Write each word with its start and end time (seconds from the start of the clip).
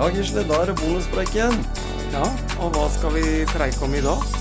Ja, 0.00 0.06
Gisle, 0.08 0.46
da 0.48 0.62
er 0.62 0.70
det 0.70 0.78
bonuspreik 0.80 1.34
igjen. 1.34 1.58
Ja, 2.14 2.24
og 2.56 2.70
hva 2.72 2.86
skal 2.88 3.12
vi 3.18 3.42
preike 3.52 3.84
om 3.84 3.92
i 3.92 4.00
dag? 4.00 4.39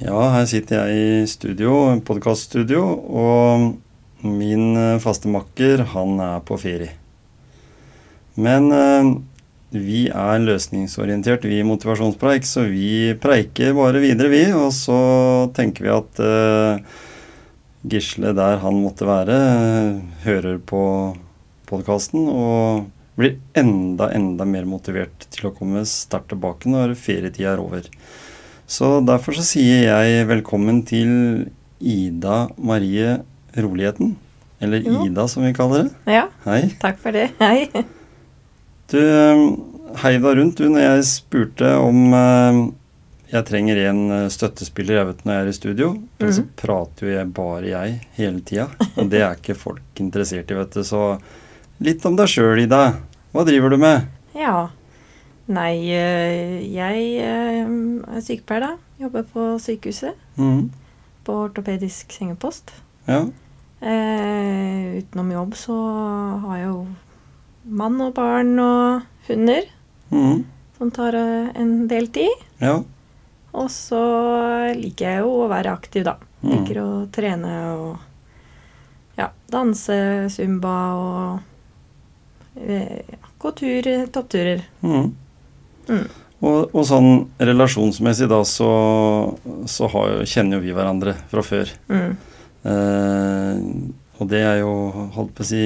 Ja, 0.00 0.16
her 0.32 0.46
sitter 0.48 0.86
jeg 0.88 0.96
i 0.96 1.24
studio, 1.28 1.74
podkaststudio, 2.08 2.80
og 3.12 4.24
min 4.24 4.70
eh, 4.80 5.00
faste 5.02 5.28
makker, 5.28 5.82
han 5.92 6.14
er 6.24 6.38
på 6.48 6.56
ferie. 6.56 6.94
Men 8.40 8.70
eh, 8.72 9.10
vi 9.76 10.06
er 10.08 10.40
løsningsorientert, 10.40 11.44
vi 11.44 11.58
i 11.60 11.66
Motivasjonspreik, 11.68 12.48
så 12.48 12.64
vi 12.70 13.12
preiker 13.20 13.76
bare 13.76 14.00
videre, 14.00 14.32
vi. 14.32 14.40
Og 14.56 14.72
så 14.72 14.96
tenker 15.58 15.84
vi 15.84 15.92
at 15.92 16.22
eh, 16.24 16.96
Gisle, 17.92 18.32
der 18.40 18.64
han 18.64 18.80
måtte 18.80 19.04
være, 19.04 19.36
hører 20.24 20.64
på 20.64 20.82
podkasten 21.68 22.24
og 22.24 22.88
blir 23.20 23.36
enda, 23.52 24.08
enda 24.16 24.48
mer 24.48 24.64
motivert 24.64 25.28
til 25.28 25.50
å 25.50 25.54
komme 25.60 25.84
sterkt 25.84 26.32
tilbake 26.32 26.72
når 26.72 26.96
ferietida 26.96 27.52
er 27.52 27.60
over. 27.68 27.92
Så 28.70 28.88
derfor 29.06 29.34
så 29.34 29.42
sier 29.46 29.82
jeg 29.88 30.26
velkommen 30.30 30.82
til 30.86 31.10
Ida 31.82 32.44
Marie 32.62 33.16
Roligheten. 33.58 34.12
Eller 34.62 34.84
Jo. 34.84 35.00
Ida, 35.08 35.24
som 35.28 35.42
vi 35.46 35.52
kaller 35.56 35.88
det. 35.88 36.12
Ja, 36.12 36.26
Hei. 36.44 36.68
takk 36.82 36.98
for 37.00 37.16
det. 37.16 37.30
Hei. 37.40 37.66
Du 38.92 38.98
eh, 39.00 39.40
heiv 40.04 40.22
deg 40.26 40.36
rundt 40.38 40.58
du 40.60 40.68
når 40.68 40.84
jeg 40.84 41.06
spurte 41.08 41.70
om 41.80 42.12
eh, 42.14 42.60
jeg 43.32 43.46
trenger 43.48 43.80
en 43.88 44.00
eh, 44.10 44.28
støttespiller 44.30 44.98
jeg 45.00 45.08
vet 45.10 45.24
når 45.24 45.34
jeg 45.38 45.42
er 45.46 45.50
i 45.50 45.56
studio. 45.58 45.90
For 46.20 46.30
så 46.36 46.44
Mhm. 46.44 46.50
prater 46.60 47.06
jo 47.08 47.14
jeg 47.16 47.32
bare 47.34 47.66
jeg 47.72 48.00
hele 48.18 48.40
tida. 48.46 48.68
Og 48.96 49.08
det 49.10 49.22
er 49.24 49.34
ikke 49.38 49.56
folk 49.58 49.82
interessert 50.04 50.50
i, 50.50 50.54
vet 50.60 50.70
du. 50.78 50.82
Så 50.84 51.18
litt 51.80 52.04
om 52.06 52.14
deg 52.18 52.28
sjøl, 52.28 52.60
Ida. 52.62 52.84
Hva 53.32 53.44
driver 53.46 53.70
du 53.70 53.78
med? 53.78 54.06
Ja. 54.36 54.68
Nei, 55.50 55.74
eh, 55.90 56.60
jeg 56.70 57.06
eh, 57.18 57.64
er 57.66 58.22
sykepleier, 58.22 58.60
da. 58.68 58.76
Jobber 59.02 59.24
på 59.32 59.46
sykehuset. 59.62 60.14
Mm. 60.38 60.68
På 61.26 61.40
ortopedisk 61.48 62.12
sengepost. 62.14 62.70
Ja. 63.08 63.24
Eh, 63.80 65.00
utenom 65.00 65.32
jobb 65.32 65.56
så 65.58 65.76
har 66.44 66.56
jeg 66.60 66.68
jo 66.68 66.86
mann 67.80 68.00
og 68.04 68.14
barn 68.18 68.54
og 68.62 69.02
hunder 69.28 69.66
Mm. 70.10 70.44
som 70.76 70.90
tar 70.90 71.14
eh, 71.14 71.50
en 71.54 71.86
del 71.88 72.08
tid. 72.14 72.30
ja. 72.60 72.80
Og 73.52 73.66
så 73.70 73.98
liker 74.78 75.08
jeg 75.10 75.22
jo 75.24 75.30
å 75.42 75.48
være 75.50 75.72
aktiv, 75.74 76.04
da. 76.06 76.12
Mm. 76.42 76.50
Liker 76.52 76.76
å 76.84 76.90
trene 77.10 77.54
og 77.74 77.96
ja, 79.18 79.26
danse, 79.50 79.96
zumba 80.30 80.74
og 80.94 82.60
ja, 82.62 83.00
gå 83.42 83.50
tur, 83.58 83.88
toppturer. 84.14 84.62
Mhm. 84.86 85.10
Mm. 85.90 86.04
Og, 86.40 86.70
og 86.72 86.84
sånn 86.88 87.10
relasjonsmessig 87.36 88.30
da, 88.30 88.40
så, 88.48 88.70
så 89.68 89.88
har, 89.92 90.22
kjenner 90.24 90.56
jo 90.56 90.64
vi 90.64 90.76
hverandre 90.76 91.16
fra 91.28 91.44
før. 91.44 91.72
Mm. 91.92 92.12
Eh, 92.70 93.58
og 94.20 94.30
det 94.30 94.40
er 94.44 94.62
jo, 94.62 94.72
holdt 95.16 95.32
på 95.36 95.44
å 95.44 95.48
si 95.48 95.62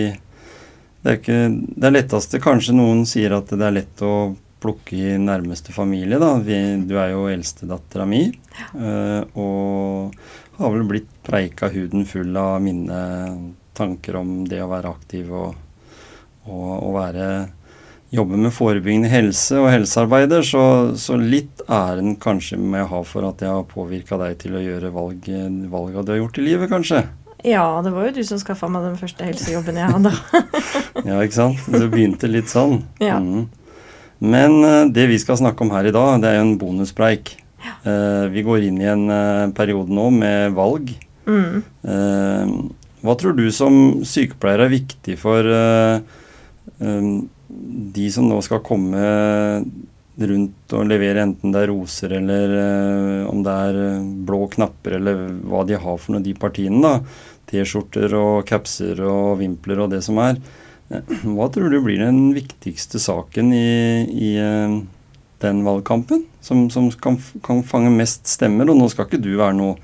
Det 1.02 1.10
er 1.10 1.16
ikke 1.18 1.38
det 1.50 1.88
er 1.88 1.94
letteste 1.96 2.38
Kanskje 2.38 2.76
noen 2.76 3.00
sier 3.10 3.34
at 3.34 3.50
det 3.50 3.66
er 3.66 3.74
lett 3.74 4.02
å 4.06 4.12
plukke 4.62 4.94
i 4.96 5.16
nærmeste 5.20 5.74
familie, 5.74 6.16
da. 6.22 6.38
Vi, 6.40 6.56
du 6.88 6.94
er 6.96 7.10
jo 7.12 7.26
eldstedattera 7.28 8.06
mi. 8.08 8.22
eh, 8.32 9.20
og 9.36 10.14
har 10.56 10.72
vel 10.72 10.86
blitt 10.88 11.10
preika 11.26 11.68
huden 11.68 12.06
full 12.08 12.32
av 12.38 12.62
mine 12.64 13.00
tanker 13.76 14.16
om 14.22 14.38
det 14.48 14.62
å 14.62 14.70
være 14.70 14.92
aktiv 14.94 15.32
og, 15.34 15.58
og, 16.46 16.70
og 16.78 16.94
være 16.96 17.26
jobbe 18.14 18.38
med 18.38 18.54
forebyggende 18.54 19.10
helse 19.10 19.58
og 19.60 19.68
helsearbeider, 19.72 20.44
så, 20.46 20.64
så 21.00 21.18
litt 21.18 21.64
æren 21.68 22.14
kanskje 22.20 22.58
må 22.60 22.78
jeg 22.80 22.90
ha 22.92 23.02
for 23.08 23.28
at 23.28 23.42
jeg 23.44 23.52
har 23.52 23.66
påvirka 23.70 24.18
deg 24.20 24.38
til 24.40 24.56
å 24.58 24.62
gjøre 24.62 24.92
valg, 24.94 25.28
valga 25.72 26.04
du 26.04 26.14
har 26.14 26.22
gjort 26.22 26.40
i 26.40 26.46
livet, 26.46 26.70
kanskje. 26.72 27.02
Ja, 27.44 27.66
det 27.84 27.92
var 27.92 28.06
jo 28.08 28.14
du 28.16 28.22
som 28.24 28.40
skaffa 28.40 28.70
meg 28.72 28.86
den 28.86 28.96
første 28.96 29.26
helsejobben 29.28 29.80
jeg 29.80 29.92
hadde. 29.98 30.14
Ja, 31.04 31.18
ikke 31.20 31.36
sant? 31.36 31.64
Det 31.68 31.90
begynte 31.92 32.30
litt 32.30 32.48
sånn. 32.48 32.78
Ja. 33.02 33.18
Mm. 33.20 33.50
Men 34.24 34.54
eh, 34.64 34.84
det 34.94 35.08
vi 35.10 35.18
skal 35.20 35.36
snakke 35.36 35.66
om 35.66 35.72
her 35.74 35.84
i 35.84 35.92
dag, 35.92 36.22
det 36.22 36.30
er 36.30 36.38
jo 36.38 36.46
en 36.46 36.54
bonuspreik. 36.60 37.34
Eh, 37.64 38.24
vi 38.32 38.44
går 38.46 38.64
inn 38.70 38.80
i 38.80 38.88
en 38.88 39.04
eh, 39.12 39.50
periode 39.56 39.92
nå 39.92 40.06
med 40.14 40.56
valg. 40.56 40.94
Mm. 41.28 41.60
Hva 43.04 43.14
tror 43.20 43.36
du 43.36 43.46
som 43.52 44.04
sykepleier 44.04 44.64
er 44.64 44.72
viktig 44.72 45.16
for 45.20 45.44
eh, 45.44 46.00
de 47.94 48.06
som 48.12 48.26
nå 48.28 48.40
skal 48.44 48.62
komme 48.64 49.02
rundt 50.14 50.74
og 50.76 50.86
levere 50.86 51.24
enten 51.26 51.54
det 51.54 51.64
er 51.64 51.70
roser 51.72 52.12
eller 52.20 52.52
eh, 52.58 53.22
om 53.30 53.40
det 53.42 53.54
er 53.68 53.78
eh, 53.82 54.10
blå 54.26 54.44
knapper 54.52 54.98
eller 55.00 55.24
hva 55.42 55.64
de 55.66 55.78
har 55.80 55.96
for 55.98 56.14
noe, 56.14 56.22
de 56.22 56.34
partiene, 56.38 56.82
da. 56.82 57.00
T-skjorter 57.50 58.14
og 58.16 58.44
capser 58.48 59.02
og 59.04 59.40
vimpler 59.42 59.82
og 59.84 59.90
det 59.92 60.00
som 60.06 60.20
er. 60.22 60.38
Eh, 60.90 61.16
Hva 61.26 61.48
tror 61.52 61.72
du 61.72 61.80
blir 61.82 62.02
den 62.02 62.28
viktigste 62.36 63.02
saken 63.02 63.50
i, 63.56 63.66
i 64.06 64.30
den 65.42 65.64
valgkampen? 65.66 66.24
Som, 66.44 66.68
som 66.70 66.90
kan, 67.02 67.18
kan 67.44 67.64
fange 67.66 67.90
mest 67.94 68.30
stemmer? 68.30 68.70
Og 68.70 68.78
nå 68.78 68.90
skal 68.92 69.08
ikke 69.08 69.22
du 69.24 69.32
være 69.40 69.58
noe 69.58 69.78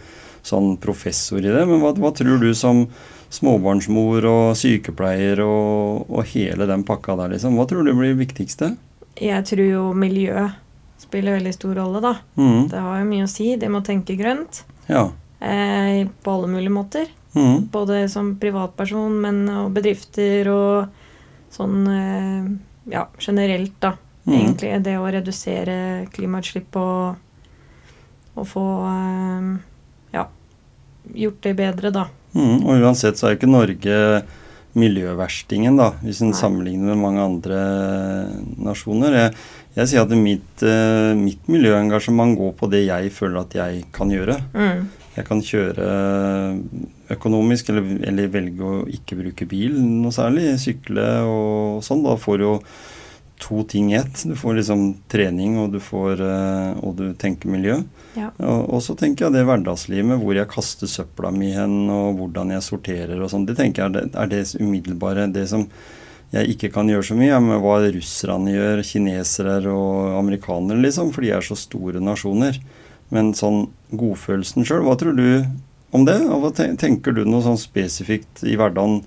sånn 0.47 0.77
professor 0.81 1.43
i 1.43 1.51
det, 1.53 1.67
men 1.69 1.83
hva, 1.83 1.91
hva 2.01 2.15
tror 2.17 2.39
du 2.41 2.53
som 2.57 2.87
småbarnsmor 3.31 4.27
og 4.27 4.57
sykepleier 4.59 5.43
og, 5.45 6.09
og 6.11 6.27
hele 6.33 6.67
den 6.71 6.83
pakka 6.87 7.17
der, 7.21 7.37
liksom? 7.37 7.59
Hva 7.59 7.69
tror 7.71 7.87
du 7.87 7.95
blir 7.95 8.19
viktigste? 8.19 8.75
Jeg 9.21 9.47
tror 9.47 9.67
jo 9.67 9.85
miljø 9.95 10.49
spiller 11.01 11.39
veldig 11.39 11.55
stor 11.55 11.75
rolle, 11.75 12.01
da. 12.05 12.15
Mm. 12.37 12.69
Det 12.71 12.83
har 12.85 13.01
jo 13.01 13.09
mye 13.09 13.27
å 13.27 13.31
si. 13.31 13.49
Det 13.59 13.71
må 13.73 13.81
tenke 13.87 14.17
grønt. 14.19 14.63
Ja. 14.91 15.09
Eh, 15.41 16.05
på 16.23 16.35
alle 16.35 16.51
mulige 16.53 16.75
måter. 16.75 17.09
Mm. 17.35 17.71
Både 17.73 18.05
som 18.13 18.35
privatperson, 18.41 19.17
men 19.23 19.45
og 19.55 19.73
bedrifter 19.75 20.51
og 20.53 21.55
sånn 21.55 21.87
eh, 21.95 22.51
Ja, 22.91 23.05
generelt, 23.23 23.75
da. 23.83 23.95
Mm. 24.27 24.35
Egentlig 24.37 24.71
det 24.85 24.97
å 24.99 25.09
redusere 25.11 25.75
klimautslipp 26.13 26.77
og, 26.79 27.19
og 28.35 28.49
få 28.49 28.65
eh, 28.91 29.51
gjort 31.15 31.41
det 31.47 31.57
bedre, 31.59 31.91
da. 31.95 32.07
Mm, 32.35 32.61
Og 32.63 32.85
uansett 32.85 33.19
så 33.19 33.27
er 33.27 33.35
jo 33.35 33.41
ikke 33.41 33.51
Norge 33.51 33.97
miljøverstingen, 34.79 35.77
da, 35.81 35.89
hvis 36.05 36.21
en 36.23 36.35
sammenligner 36.37 36.93
med 36.93 37.03
mange 37.03 37.25
andre 37.25 37.63
nasjoner. 38.63 39.17
Jeg, 39.17 39.35
jeg 39.75 39.91
sier 39.91 40.05
at 40.05 40.15
mitt, 40.15 40.63
eh, 40.63 41.11
mitt 41.19 41.51
miljøengasjement 41.51 42.37
går 42.39 42.55
på 42.61 42.71
det 42.71 42.85
jeg 42.87 43.11
føler 43.15 43.43
at 43.43 43.57
jeg 43.59 43.85
kan 43.97 44.13
gjøre. 44.15 44.39
Mm. 44.55 44.85
Jeg 45.17 45.27
kan 45.27 45.43
kjøre 45.43 45.89
økonomisk, 47.11 47.73
eller, 47.73 47.89
eller 48.07 48.31
velge 48.31 48.63
å 48.63 48.85
ikke 48.95 49.19
bruke 49.19 49.49
bil 49.51 49.75
noe 49.83 50.15
særlig. 50.15 50.53
Sykle 50.63 51.09
og 51.27 51.83
sånn. 51.85 52.05
Da 52.07 52.15
får 52.21 52.45
jo 52.47 52.53
to 53.41 53.63
ting 53.65 53.91
i 53.93 53.97
ett. 53.99 54.23
Du 54.29 54.35
får 54.37 54.59
liksom 54.61 54.83
trening, 55.11 55.57
og 55.63 55.73
du, 55.73 55.79
får, 55.81 56.21
eh, 56.21 56.81
og 56.85 56.97
du 56.99 57.07
tenker 57.19 57.49
miljø. 57.53 57.79
Ja. 58.19 58.29
Og, 58.39 58.67
og 58.77 58.83
så 58.85 58.95
tenker 58.99 59.27
jeg 59.27 59.37
det 59.39 59.47
hverdagslivet 59.49 60.07
med 60.13 60.21
hvor 60.23 60.37
jeg 60.37 60.49
kaster 60.53 60.91
søpla 60.91 61.31
mi 61.33 61.53
hen, 61.57 61.89
og 61.91 62.19
hvordan 62.21 62.53
jeg 62.55 62.67
sorterer 62.67 63.21
og 63.23 63.31
sånn. 63.33 63.47
Det 63.49 63.57
tenker 63.59 63.83
jeg 63.83 63.91
er 63.91 63.97
det, 63.97 64.05
er 64.15 64.31
det 64.31 64.43
umiddelbare. 64.61 65.27
Det 65.33 65.47
som 65.49 65.65
jeg 66.35 66.53
ikke 66.53 66.71
kan 66.77 66.87
gjøre 66.93 67.09
så 67.09 67.17
mye, 67.19 67.33
er 67.35 67.41
med 67.43 67.59
hva 67.65 67.79
russerne 67.91 68.53
gjør, 68.55 68.85
kinesere 68.87 69.73
og 69.73 70.19
amerikanere, 70.21 70.79
liksom. 70.85 71.11
For 71.17 71.27
de 71.27 71.33
er 71.35 71.43
så 71.43 71.57
store 71.59 72.03
nasjoner. 72.05 72.61
Men 73.11 73.33
sånn 73.35 73.65
godfølelsen 73.91 74.63
sjøl, 74.69 74.85
hva 74.87 74.95
tror 75.01 75.17
du 75.19 75.25
om 75.97 76.05
det? 76.07 76.21
Og 76.31 76.45
hva 76.45 76.53
tenker 76.55 77.17
du 77.17 77.25
noe 77.27 77.43
sånn 77.43 77.59
spesifikt 77.59 78.45
i 78.47 78.55
hverdagen, 78.61 79.01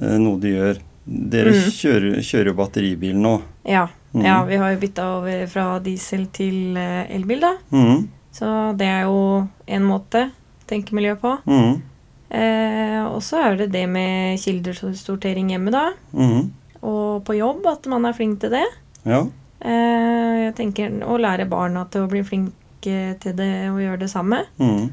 eh, 0.00 0.18
noe 0.22 0.38
du 0.38 0.46
gjør? 0.52 0.78
Dere 1.10 1.50
Mm. 1.50 2.20
kjører 2.22 2.46
jo 2.46 2.54
batteribil 2.54 3.16
nå. 3.18 3.40
Ja. 3.62 3.88
Mm. 4.12 4.24
ja, 4.26 4.44
vi 4.44 4.56
har 4.56 4.72
jo 4.72 4.80
bytta 4.82 5.04
over 5.18 5.44
fra 5.46 5.66
diesel 5.84 6.26
til 6.34 6.76
eh, 6.80 7.10
elbil, 7.14 7.44
da. 7.44 7.52
Mm. 7.70 8.08
Så 8.34 8.48
det 8.78 8.88
er 8.88 9.04
jo 9.06 9.46
én 9.70 9.86
måte 9.86 10.24
å 10.30 10.66
tenke 10.70 10.96
miljø 10.96 11.14
på. 11.20 11.36
Mm. 11.46 11.82
Eh, 12.30 13.02
og 13.06 13.20
så 13.26 13.42
er 13.42 13.58
det 13.58 13.70
det 13.74 13.84
med 13.90 14.38
kildesortering 14.42 15.50
hjemme, 15.54 15.74
da. 15.74 15.90
Mhm. 16.14 16.50
og 16.80 17.24
på 17.26 17.34
jobb, 17.36 17.66
at 17.68 17.86
man 17.92 18.06
er 18.08 18.14
flink 18.16 18.40
til 18.40 18.54
det. 18.54 18.66
Ja. 19.04 19.26
Eh, 19.60 20.36
jeg 20.46 20.54
tenker 20.56 20.94
å 21.04 21.18
lære 21.20 21.44
barna 21.50 21.84
til 21.92 22.06
å 22.06 22.08
bli 22.08 22.22
flinke 22.24 23.18
til 23.20 23.34
det 23.36 23.68
og 23.68 23.82
gjøre 23.82 24.00
det 24.00 24.08
samme. 24.10 24.46
Mm. 24.56 24.88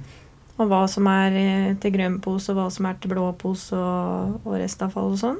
Og 0.57 0.67
hva 0.67 0.81
som 0.91 1.07
er 1.07 1.37
eh, 1.39 1.75
til 1.79 1.93
grønn 1.93 2.17
pose, 2.19 2.51
og 2.51 2.57
hva 2.59 2.65
som 2.73 2.89
er 2.89 2.97
til 2.99 3.13
blå 3.13 3.29
pose 3.39 3.77
og, 3.77 4.41
og 4.43 4.57
restavfall 4.59 5.13
og 5.13 5.21
sånn. 5.21 5.39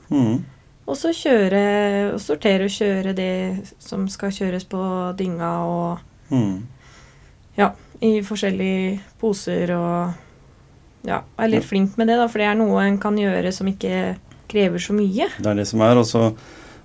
Og 0.88 0.95
så 0.95 1.12
kjøre, 1.12 1.62
og 2.13 2.19
sortere 2.24 2.68
og 2.69 2.72
kjøre 2.72 3.12
det 3.18 3.74
som 3.84 4.06
skal 4.12 4.31
kjøres 4.31 4.68
på 4.69 4.81
dynga 5.19 5.51
og 5.68 6.06
Mm. 6.30 6.63
ja, 7.57 7.69
i 8.04 8.19
forskjellige 8.22 9.00
poser 9.19 9.72
og 9.72 10.13
ja, 11.07 11.22
er 11.39 11.48
litt 11.48 11.63
flink 11.63 11.95
med 11.98 12.10
det, 12.10 12.18
da, 12.19 12.25
for 12.28 12.39
det 12.44 12.48
er 12.50 12.57
noe 12.60 12.81
en 12.84 12.98
kan 13.00 13.16
gjøre 13.16 13.51
som 13.56 13.68
ikke 13.72 14.18
krever 14.51 14.78
så 14.84 14.92
mye. 14.95 15.30
Det 15.39 15.48
er 15.48 15.56
det 15.56 15.68
som 15.69 15.80
er. 15.81 15.95
Også, 15.95 16.34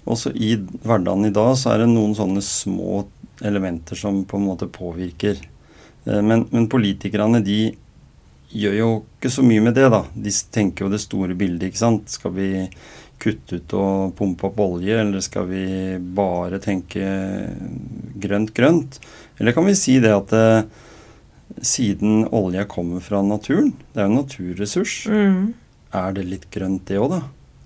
også 0.06 0.31
i 0.38 0.55
hverdagen 0.84 1.26
i 1.26 1.32
dag 1.34 1.56
så 1.58 1.72
er 1.75 1.82
det 1.82 1.88
noen 1.90 2.14
sånne 2.14 2.43
små 2.43 3.05
elementer 3.43 3.98
som 3.98 4.22
på 4.25 4.38
en 4.38 4.46
måte 4.46 4.70
påvirker. 4.70 5.43
Eh, 6.06 6.22
Men, 6.22 6.46
men 6.52 6.69
politikerne 6.70 7.43
de 7.43 7.72
gjør 8.52 8.75
jo 8.78 8.90
ikke 9.19 9.31
så 9.31 9.43
mye 9.43 9.60
med 9.64 9.75
det, 9.75 9.90
da. 9.90 10.05
De 10.14 10.31
tenker 10.55 10.84
jo 10.87 10.90
det 10.93 11.00
store 11.02 11.34
bildet, 11.34 11.70
ikke 11.72 11.82
sant. 11.82 12.08
Skal 12.14 12.31
vi 12.37 12.48
kutte 13.22 13.60
ut 13.60 13.74
og 13.78 14.14
pumpe 14.19 14.48
opp 14.50 14.58
olje, 14.64 14.96
eller 15.04 15.22
skal 15.22 15.46
vi 15.46 15.62
bare 16.16 16.58
tenke 16.62 17.02
grønt, 18.22 18.50
grønt? 18.56 18.98
Eller 19.38 19.54
kan 19.56 19.66
vi 19.69 19.76
si 19.78 19.98
det 20.02 20.10
at 20.14 20.34
eh, 20.34 20.62
siden 21.62 22.24
olje 22.34 22.64
kommer 22.70 23.02
fra 23.04 23.22
naturen, 23.22 23.72
det 23.92 24.02
er 24.02 24.08
jo 24.08 24.12
en 24.12 24.20
naturressurs, 24.22 24.94
Mm, 25.12 25.52
er 25.92 26.14
det 26.16 26.24
litt 26.24 26.46
grønt 26.50 26.86
det 26.88 26.98
òg, 26.98 27.10
da? 27.19 27.22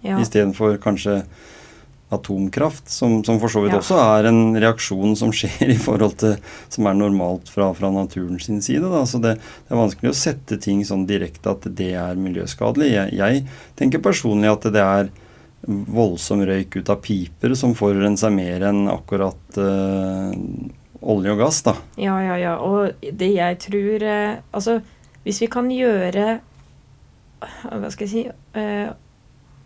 ja. 0.06 0.17
Istedenfor 0.20 0.76
kanskje 0.82 1.20
atomkraft, 2.14 2.87
som, 2.91 3.25
som 3.26 3.41
for 3.43 3.50
så 3.50 3.64
vidt 3.64 3.73
Ja. 3.75 3.81
også 3.81 3.97
er 3.99 4.29
en 4.31 4.55
reaksjon 4.62 5.17
som 5.19 5.32
skjer 5.35 5.73
i 5.75 5.79
forhold 5.81 6.14
til 6.20 6.37
Som 6.70 6.87
er 6.87 6.94
normalt 6.94 7.49
fra, 7.50 7.73
fra 7.75 7.91
naturen 7.91 8.38
sin 8.43 8.61
side. 8.62 8.87
Da. 8.87 9.00
Så 9.11 9.19
det, 9.23 9.32
det 9.67 9.75
er 9.75 9.81
vanskelig 9.81 10.12
å 10.12 10.19
sette 10.19 10.58
ting 10.62 10.85
sånn 10.87 11.06
direkte 11.08 11.50
at 11.50 11.67
det 11.76 11.93
er 11.99 12.14
miljøskadelig. 12.20 12.93
Jeg, 12.93 13.17
jeg 13.19 13.43
tenker 13.79 14.03
personlig 14.05 14.53
at 14.53 14.69
det 14.75 14.82
er 14.85 15.11
voldsom 15.67 16.45
røyk 16.47 16.79
ut 16.81 16.91
av 16.93 17.01
piper 17.05 17.55
som 17.59 17.75
forurenser 17.79 18.33
mer 18.35 18.67
enn 18.69 18.85
akkurat 18.91 19.59
uh, 19.59 20.33
olje 21.01 21.33
og 21.35 21.41
gass, 21.41 21.63
da. 21.67 21.77
Ja, 22.01 22.19
ja, 22.25 22.37
ja. 22.41 22.55
Og 22.63 22.95
det 23.03 23.33
jeg 23.35 23.59
tror 23.67 24.05
uh, 24.07 24.39
Altså, 24.57 24.79
hvis 25.27 25.43
vi 25.43 25.51
kan 25.51 25.71
gjøre 25.73 26.39
Hva 27.43 27.91
skal 27.93 28.07
jeg 28.07 28.13
si 28.13 28.23
uh, 28.31 28.95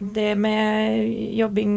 Det 0.00 0.32
med 0.40 1.04
jobbing 1.38 1.76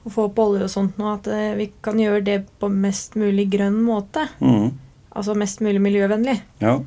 å 0.00 0.12
få 0.12 0.28
opp 0.30 0.38
olje 0.40 0.64
og 0.64 0.72
sånt 0.72 1.00
nå, 1.00 1.08
at 1.12 1.28
eh, 1.30 1.50
vi 1.58 1.66
kan 1.84 1.98
gjøre 2.00 2.22
det 2.24 2.38
på 2.60 2.70
mest 2.72 3.18
mulig 3.20 3.50
grønn 3.52 3.80
måte. 3.84 4.26
Mm. 4.40 4.72
Altså 5.10 5.34
mest 5.36 5.60
mulig 5.64 5.82
miljøvennlig. 5.84 6.38
Ja. 6.62 6.78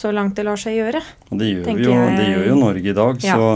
Så 0.00 0.08
langt 0.16 0.32
det 0.38 0.46
lar 0.46 0.56
seg 0.56 0.78
gjøre. 0.78 1.00
Og 1.28 1.40
det 1.42 1.50
gjør, 1.50 1.66
vi 1.76 1.84
jo, 1.84 1.94
det 2.16 2.28
gjør 2.30 2.46
jo 2.46 2.54
Norge 2.56 2.88
i 2.88 2.96
dag. 2.96 3.18
Ja. 3.20 3.34
Så, 3.36 3.48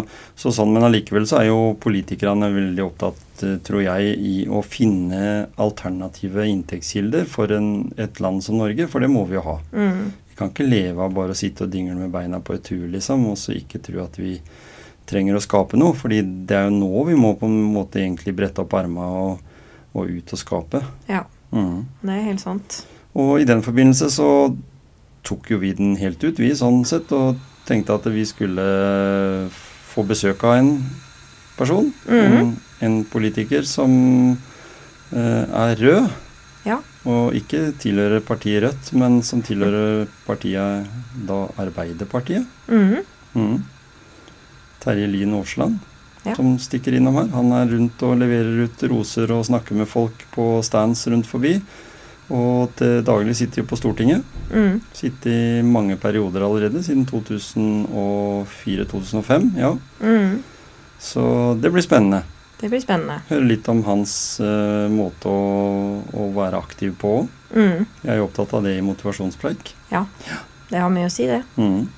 så 0.43 0.51
sånn, 0.53 0.75
Men 0.77 0.85
allikevel 0.91 1.25
så 1.29 1.39
er 1.41 1.47
jo 1.49 1.61
politikerne 1.81 2.51
veldig 2.53 2.83
opptatt, 2.85 3.23
eh, 3.47 3.55
tror 3.65 3.81
jeg, 3.81 4.11
i 4.21 4.35
å 4.53 4.61
finne 4.61 5.23
alternative 5.65 6.45
inntektskilder 6.51 7.25
for 7.31 7.55
en, 7.57 7.71
et 7.97 8.21
land 8.21 8.45
som 8.45 8.59
Norge, 8.61 8.91
for 8.93 9.01
det 9.01 9.09
må 9.15 9.23
vi 9.31 9.39
jo 9.39 9.45
ha. 9.47 9.57
Mm. 9.73 10.03
Vi 10.35 10.37
kan 10.37 10.53
ikke 10.53 10.69
leve 10.69 11.07
av 11.07 11.17
bare 11.17 11.33
å 11.33 11.39
sitte 11.39 11.65
og 11.65 11.73
dingle 11.73 11.97
med 11.97 12.13
beina 12.13 12.43
på 12.45 12.59
et 12.59 12.67
tur, 12.69 12.85
liksom, 12.93 13.25
og 13.31 13.41
så 13.41 13.57
ikke 13.57 13.81
tro 13.89 14.05
at 14.05 14.21
vi 14.21 14.37
trenger 15.09 15.39
å 15.39 15.43
skape 15.47 15.81
noe. 15.81 15.97
fordi 15.97 16.21
det 16.45 16.59
er 16.59 16.69
jo 16.69 16.77
nå 16.77 17.07
vi 17.09 17.17
må 17.17 17.33
på 17.41 17.49
en 17.49 17.57
måte 17.73 18.03
egentlig 18.03 18.37
brette 18.37 18.61
opp 18.61 18.77
arma 18.77 19.09
og, 19.23 19.57
og 19.97 20.13
ut 20.13 20.37
og 20.37 20.45
skape. 20.45 20.85
Ja, 21.09 21.25
mm. 21.57 22.05
det 22.05 22.19
er 22.19 22.29
helt 22.29 22.45
sant. 22.45 22.83
Og 23.17 23.39
i 23.41 23.49
den 23.49 23.65
forbindelse 23.65 24.13
så 24.13 24.29
tok 25.25 25.51
jo 25.51 25.59
vi 25.63 25.73
den 25.77 25.97
helt 26.01 26.23
ut, 26.25 26.39
vi 26.39 26.53
sånn 26.57 26.85
sett, 26.89 27.13
og 27.17 27.41
tenkte 27.69 27.97
at 27.97 28.07
vi 28.13 28.25
skulle 28.29 28.65
få 29.95 30.05
besøk 30.07 30.45
av 30.45 30.59
en 30.59 30.75
person. 31.57 31.93
Mhm. 32.09 32.37
en, 32.41 32.57
en 32.81 33.05
politiker 33.05 33.63
som 33.63 34.37
eh, 35.13 35.45
er 35.45 35.77
rød, 35.81 36.11
Ja. 36.65 36.79
og 37.05 37.35
ikke 37.37 37.75
tilhører 37.79 38.21
partiet 38.25 38.63
Rødt, 38.65 38.93
men 38.97 39.23
som 39.23 39.43
tilhører 39.43 40.07
partiet 40.27 40.87
da 41.27 41.49
Arbeiderpartiet. 41.59 42.47
Mm 42.69 42.89
-hmm. 42.91 43.05
mm. 43.35 43.65
Terje 44.81 45.07
Lien 45.07 45.35
Aasland, 45.35 45.79
Ja. 46.25 46.35
som 46.35 46.59
stikker 46.59 46.95
innom 46.95 47.15
her. 47.15 47.29
Han 47.29 47.53
er 47.53 47.67
rundt 47.67 48.03
og 48.03 48.19
leverer 48.19 48.65
ut 48.65 48.83
roser 48.83 49.31
og 49.31 49.45
snakker 49.45 49.75
med 49.75 49.89
folk 49.89 50.25
på 50.33 50.63
stands 50.63 51.07
rundt 51.07 51.27
forbi. 51.27 51.61
Og 52.33 52.71
til 52.79 53.03
daglig 53.05 53.35
sitter 53.37 53.61
jo 53.63 53.67
på 53.69 53.77
Stortinget. 53.77 54.23
Mm. 54.53 54.81
Sittet 54.97 55.27
i 55.33 55.63
mange 55.67 55.97
perioder 56.01 56.41
allerede, 56.47 56.83
siden 56.85 57.07
2004-2005. 57.11 59.51
Ja. 59.61 59.77
Mm. 60.01 60.43
Så 60.99 61.55
det 61.61 61.71
blir 61.75 61.83
spennende. 61.85 62.23
Det 62.61 62.69
blir 62.73 62.81
spennende. 62.81 63.21
Høre 63.29 63.45
litt 63.45 63.69
om 63.69 63.85
hans 63.85 64.41
uh, 64.41 64.89
måte 64.89 65.29
å, 65.29 66.03
å 66.17 66.33
være 66.37 66.59
aktiv 66.65 66.95
på 67.01 67.09
òg. 67.19 67.27
Mm. 67.55 67.87
Jeg 68.03 68.13
er 68.15 68.19
jo 68.23 68.27
opptatt 68.29 68.55
av 68.57 68.63
det 68.65 68.79
i 68.79 68.87
motivasjonspreik. 68.87 69.63
Det 70.71 70.79
har 70.81 70.91
mye 70.91 71.07
å 71.11 71.13
si, 71.13 71.27
det. 71.29 71.43
Mhm. 71.61 71.89